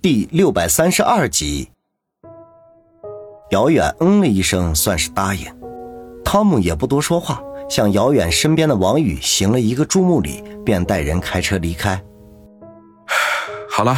[0.00, 1.72] 第六百三十二集，
[3.50, 5.44] 姚远嗯了一声，算是答应。
[6.24, 12.00] 汤姆也不多说话，向姚远身边的王宇行了一个注目礼，便带人开车离开。
[13.68, 13.96] 好了，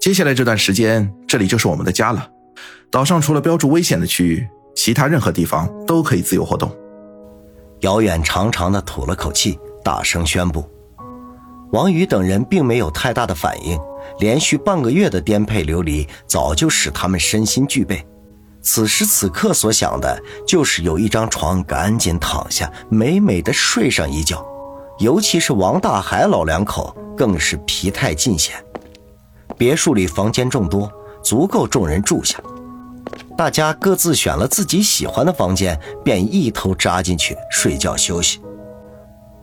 [0.00, 2.30] 接下来这段时间，这里就是我们的家了。
[2.88, 6.70] 岛上除了标注危险的区域，其他任何地方都可以自由活动。
[7.80, 10.64] 姚远长长的吐了口气，大声宣布。
[11.72, 13.76] 王宇等人并没有太大的反应。
[14.18, 18.04] 连续半个月的颠沛流离，早就使他们身心俱备。
[18.60, 24.44] 此时此刻所想的，就是有一张床，赶紧躺下，美美的睡上一觉。
[24.98, 28.56] 尤其是王大海老两口，更是疲态尽显。
[29.56, 30.90] 别墅里房间众多，
[31.22, 32.38] 足够众人住下。
[33.36, 38.40] 大家各自选了自己喜欢的房间，便一头扎进去睡觉休息。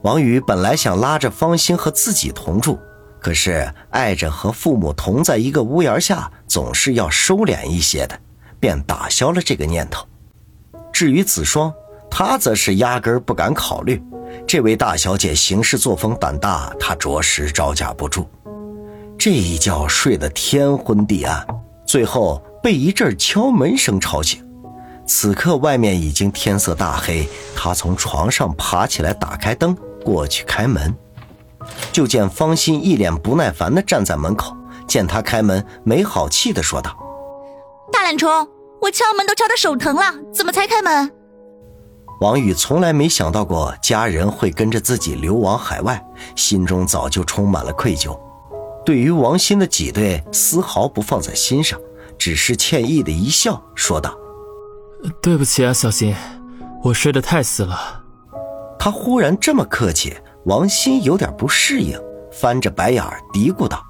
[0.02, 2.78] 王宇本来想拉着方心和自己同住。
[3.26, 8.16] 可是碍着和父母同在一个屋檐下，总是要收敛一些的，
[8.60, 10.06] 便打消了这个念头。
[10.92, 11.74] 至于子双，
[12.08, 14.00] 他则是压根儿不敢考虑。
[14.46, 18.30] 这位大小姐行事作风胆大，他着实招架不住。
[19.18, 21.44] 这一觉睡得天昏地暗，
[21.84, 24.40] 最后被一阵敲门声吵醒。
[25.04, 30.94] 此刻外面已经天色大黑，他从床上爬起来，打开灯，过去开门。
[31.92, 36.96] 就见方心一脸不耐烦地站在门口，见他开门，没好气地说道
[37.92, 38.28] ：“大懒虫，
[38.80, 41.10] 我敲门都敲得手疼了，怎么才开门？”
[42.20, 46.02] 王宇从来没想到过家人会跟着自己流亡海外，
[46.34, 48.18] 心中早就充满了愧疚。
[48.84, 51.78] 对于王鑫的挤兑，丝毫不放在心上，
[52.16, 54.16] 只是歉意的一笑，说道
[55.20, 56.14] ：“对不起啊，小新，
[56.84, 58.04] 我睡得太死了。”
[58.78, 60.16] 他忽然这么客气。
[60.46, 63.82] 王鑫有点不适应，翻着白眼儿嘀咕道：“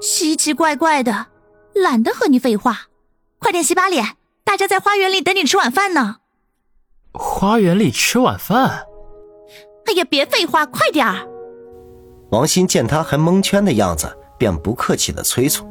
[0.00, 1.26] 奇奇怪怪的，
[1.74, 2.86] 懒得和你废话，
[3.38, 6.16] 快点洗把脸，大家在花园里等你吃晚饭呢。”
[7.12, 8.86] 花园里吃晚饭？
[9.84, 11.28] 哎呀，别废话，快点儿！
[12.30, 15.66] 王鑫见他还蒙圈的样子，便不客气的催促。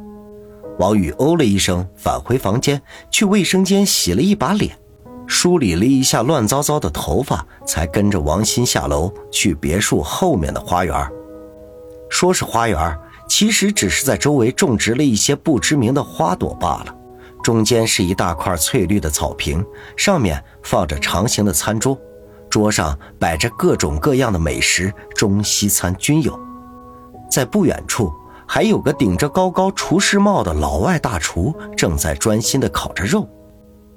[0.78, 4.78] 王宇哦了一声，返回房间，去卫生间洗了一把脸。
[5.28, 11.08] 梳理了一下乱糟糟的头发，才跟着王鑫下楼去别墅后面的花园。
[12.08, 16.94] 说是花园，其实只是在周围种植了一些不知名的花朵罢了。
[17.42, 19.64] 中间是一大块翠绿的草坪，
[19.96, 21.96] 上面放着长形的餐桌，
[22.50, 26.36] 桌上摆着各种各样的美食，中西餐均有。
[27.30, 28.10] 在不远处，
[28.46, 33.28] 还有个顶着高高厨师帽的老外大厨，正在专心地烤着肉。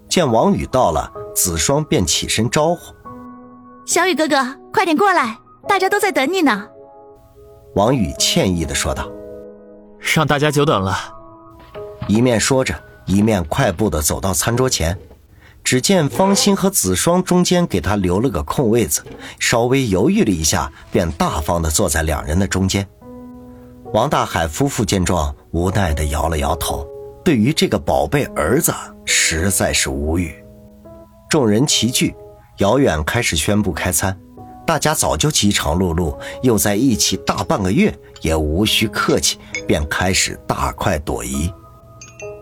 [0.10, 1.10] 见王宇到了。
[1.36, 2.94] 子双便起身招呼
[3.86, 4.36] ：“小雨哥哥，
[4.72, 6.68] 快点过来，大家都在等你呢。”
[7.76, 9.10] 王宇歉意的说道
[10.00, 10.98] ：“让大家久等了。”
[12.08, 12.76] 一面说着，
[13.06, 14.98] 一面快步的走到餐桌前。
[15.64, 19.04] 只见方心和子双中间给他留了个空位子，
[19.40, 22.86] 稍微犹豫了一下，便大方的坐在两人的中间。
[23.94, 26.86] 王大海夫妇见状，无奈的摇了摇头，
[27.24, 28.74] 对于这个宝贝儿子，
[29.06, 30.41] 实在是无语。
[31.32, 32.14] 众人齐聚，
[32.58, 34.20] 姚远开始宣布开餐。
[34.68, 41.50] 大家早就饥肠辘辘，又在一起大半个月，也无需客气，便开始大快朵颐。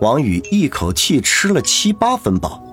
[0.02, 2.64] 王宇一口气吃了七八分饱，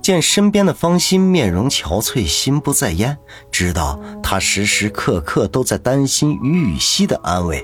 [0.00, 3.14] 见身边的方心面容憔悴，心不在焉，
[3.52, 7.62] 知道他时时刻刻都在担心于雨溪的安危，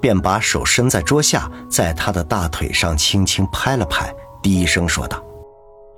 [0.00, 4.10] 便把手伸在桌下，在他的大腿上轻轻拍了拍，
[4.42, 5.22] 低声说道：“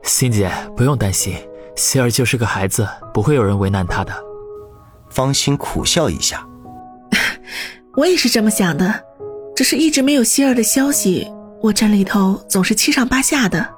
[0.02, 1.36] 欣姐，不用担心。”
[1.76, 4.12] 希儿就是个孩子，不会有人为难她的。
[5.10, 6.46] 方心苦笑一下，
[7.96, 9.02] 我也是这么想的，
[9.54, 13.68] 只是一直没有希儿的消息，我这里头总是七上八下的。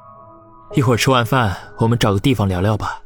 [0.75, 3.01] 一会儿吃完饭，我们找个地方聊聊吧。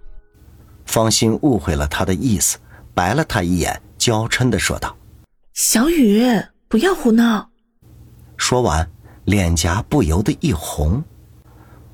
[0.87, 2.59] 方心误会了他的意思，
[2.95, 4.97] 白了他一眼，娇嗔的说道
[5.53, 6.23] ：“小雨，
[6.67, 7.51] 不要胡闹。”
[8.39, 8.89] 说完，
[9.25, 11.03] 脸颊不由得一红。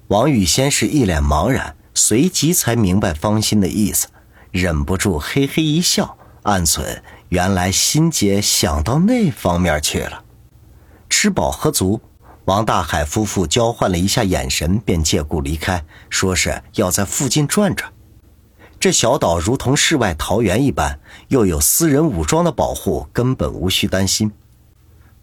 [0.09, 1.75] 王宇先是一脸茫然。
[1.95, 4.09] 随即才明白方心的意思，
[4.51, 10.25] 忍不住嘿嘿一笑，暗忖：原来心姐想到那方面去了。
[11.09, 12.01] 吃饱喝足，
[12.47, 17.93] 王大海夫妇交换了一下眼神，便借故离开，说是要在附近转转。
[18.81, 20.99] 这小岛如同世外桃源一般，
[21.29, 24.33] 又有私人武装的保护，根本无需担心。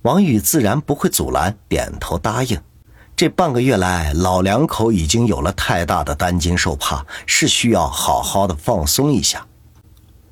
[0.04, 2.60] 王宇自然不会阻拦，点头答应。
[3.22, 9.46] 这半个月来，老两口已经有了太大的担惊受怕，是需要好好的放松一下。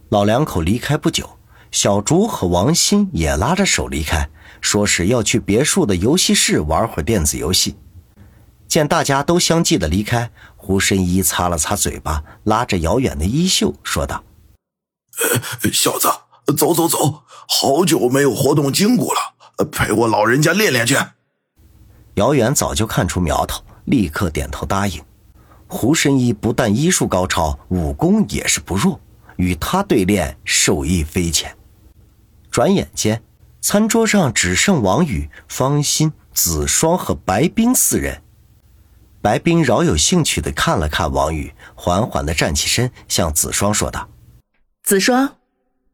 [0.10, 1.38] 老两口离开不久，
[1.70, 4.28] 小竹和王鑫也拉着手离开，
[4.60, 7.76] 说是要去别墅的游戏室玩会电子游戏。
[8.68, 14.24] 见大家都相继的离开，胡神医擦了擦嘴巴，拉着遥远的衣袖说道
[15.72, 16.08] ：“小子，
[16.58, 20.98] 走走走，好久没有活动筋骨了，陪我老人家练练去。”
[22.16, 25.02] 姚远早就看出苗头，立刻点头答应。
[25.68, 29.00] 胡神医不但医术高超，武功也是不弱，
[29.38, 31.56] 与他对练，受益匪浅。
[32.50, 33.22] 转眼间，
[33.62, 38.22] 餐桌上只剩王宇、方心、子双和白冰四人。
[39.22, 44.10] 白冰饶有兴趣的看了看王宇，缓缓的站起身，向子双说道
[44.82, 45.36] ：“子双，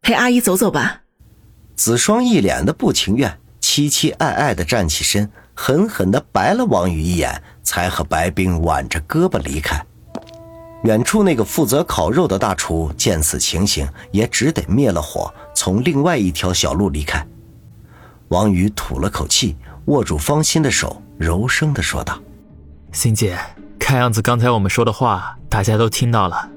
[0.01, 1.01] 陪阿姨走走吧。”
[1.75, 3.37] 子双一脸的不情愿，
[3.75, 9.85] 凄凄爱爱的站起身，狠狠的白了王宇一眼，才和白冰挽着胳膊离开。
[10.85, 17.27] 远处那个负责烤肉的大厨见此情形，也只得灭了火，从另外一条小路离开。
[18.29, 19.57] 王宇吐了口气，
[19.87, 22.17] 握住方心的手，柔声的说道。
[22.93, 23.37] 心姐，
[23.77, 26.49] 看样子刚才我们说的话，大家都听到了。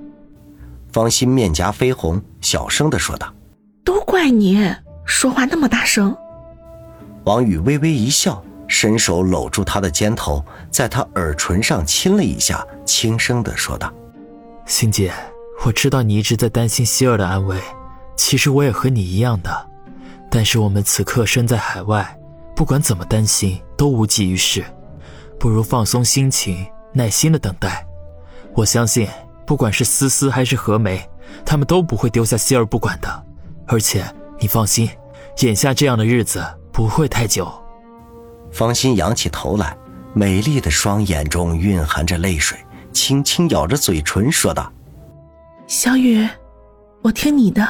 [0.93, 3.35] 方心面颊绯红，小声的说道
[3.85, 4.73] ：“都怪你
[5.05, 6.17] 说话那么大声。”
[7.29, 13.93] 王宇微微一笑，伸手搂住她的肩头，在她耳唇上亲了一下，轻声的说道
[14.65, 15.13] ：“欣姐，
[15.63, 17.61] 我知道你一直在担心希儿的安危，
[18.17, 19.51] 其实我也和你一样的，
[20.31, 22.19] 但是我们此刻身在海外，
[22.57, 24.65] 不管怎么担心，都无济于事。”
[25.39, 27.87] 不如放松心情，耐心的等待。
[28.55, 29.07] 我相信，
[29.47, 31.07] 不管是思思还是何梅，
[31.45, 33.25] 他们都不会丢下希儿不管的。
[33.67, 34.03] 而且，
[34.41, 34.89] 你放心，
[35.41, 36.43] 眼下这样的日子
[36.79, 37.53] 不会太久。
[38.53, 39.77] 方心仰起头来，
[40.15, 42.57] 美丽的双眼中蕴含着泪水，
[42.93, 44.73] 轻轻咬着嘴唇说道
[45.67, 46.25] ：“小雨，
[47.03, 47.67] 我听你的。”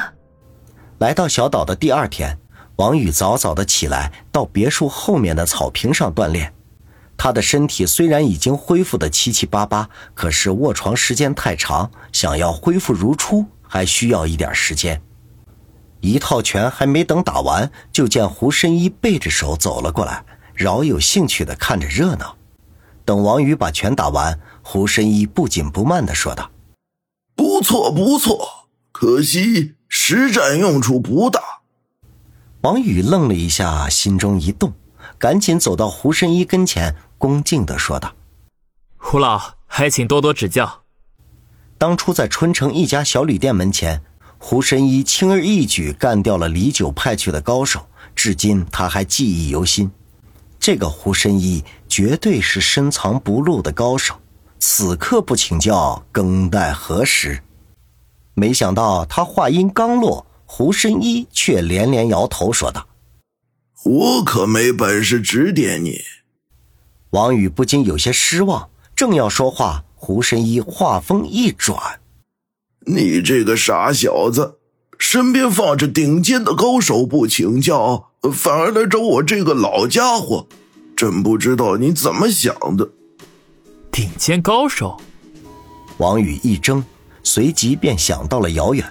[0.99, 2.37] 来到小岛的第二天，
[2.75, 6.53] 王宇早早的起来，到别墅后面的草坪上锻炼。
[7.17, 15.01] 他的身体虽然已经恢复的七七八八，可是卧床时间太长，想要恢复如初还需要一点时间。
[16.01, 20.23] 一套拳还没等打完，就见胡神医背着手走了过来，
[20.53, 22.37] 饶有兴趣的看着热闹。
[23.05, 26.51] 等王宇把拳打完，胡神医不紧不慢的说道
[27.35, 31.41] ：“不错不错，可惜实战用处不大。”
[32.61, 34.73] 王宇愣了一下，心中一动，
[35.17, 36.95] 赶紧走到胡神医跟前。
[37.17, 38.13] 恭敬的说道
[38.95, 40.83] ：“胡老，还请多多指教。”
[41.77, 44.01] 当初在春城一家小旅店门前，
[44.41, 49.91] 胡神医轻而易举干掉了李九派去的高手，至今他还记忆犹新。
[50.59, 54.15] 这个胡神医绝对是深藏不露的高手，
[54.57, 57.41] 此刻不请教，更待何时？
[58.33, 62.87] 没想到他话音刚落，胡神医却连连摇头说道
[63.83, 65.99] ：“我可没本事指点你。”
[67.11, 71.99] 王宇不禁有些失望，正要说话，胡神医话锋一转
[72.91, 74.55] ：“你这个傻小子，
[74.97, 80.47] 身边放着顶尖的高手不请教，反而来找我这个老家伙，
[80.95, 82.89] 真不知道你怎么想的。”
[83.91, 84.99] 顶尖高手，
[85.97, 86.83] 王宇一怔，
[87.23, 88.83] 随即便想到了遥远，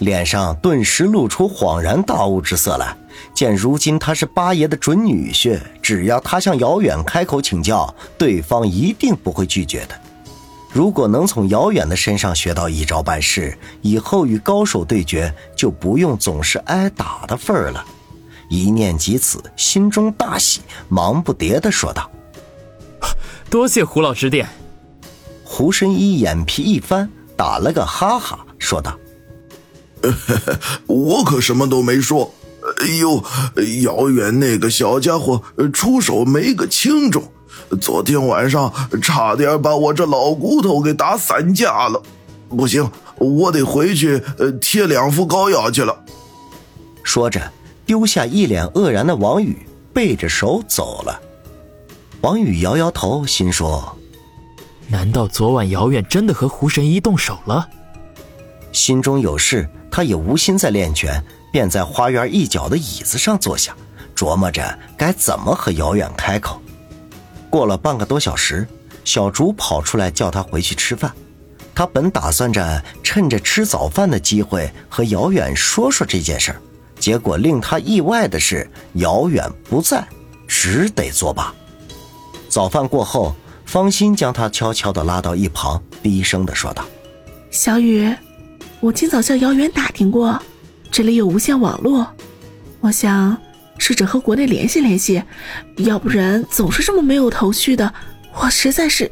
[0.00, 2.96] 脸上顿时露出恍然大悟之色来。
[3.34, 10.00] 见如今他是八爷的准女婿，只要他向姚远开口请教，对方一定不会拒绝的。
[10.72, 17.84] 如果能从姚远的身上学到一招半式，以后与高手对决就不用总是挨打的份儿了。
[18.50, 22.10] 一念及此，心中大喜，忙不迭地说道
[23.50, 24.48] ：“多谢胡老指点。”
[25.44, 28.98] 胡神医眼皮一翻，打了个哈哈，说道
[30.86, 32.32] ：“我可什么都没说。”
[32.80, 33.24] 哎呦，
[33.82, 37.32] 遥远那个小家伙出手没个轻重，
[37.80, 38.72] 昨天晚上
[39.02, 42.02] 差点把我这老骨头给打散架了。
[42.48, 44.22] 不行，我得回去
[44.60, 45.96] 贴两副膏药去了。
[47.02, 47.52] 说着，
[47.84, 51.20] 丢下一脸愕然的王宇，背着手走了。
[52.20, 53.96] 王宇摇摇头，心说：
[54.88, 57.68] 难道昨晚姚远真的和胡神医动手了？
[58.72, 61.22] 心中有事，他也无心再练拳。
[61.50, 63.74] 便在花园一角的椅子上坐下，
[64.14, 66.60] 琢磨着该怎么和姚远开口。
[67.50, 68.66] 过了半个多小时，
[69.04, 71.12] 小竹跑出来叫他回去吃饭。
[71.74, 76.60] 他本打算着趁着吃早饭的机会和姚远说说这件事儿，
[76.98, 80.06] 结果令他意外的是，姚远不在，
[80.46, 81.54] 只得作罢。
[82.48, 86.84] 早饭过后，方心将他悄悄地拉到一旁，低声地说道
[87.50, 88.12] ：“小雨，
[88.80, 90.40] 我今早向姚远打听过。”
[90.90, 92.06] 这里有无线网络，
[92.80, 93.36] 我想
[93.78, 95.22] 试着和国内联系联系，
[95.76, 97.92] 要不然总是这么没有头绪的，
[98.34, 99.10] 我实在是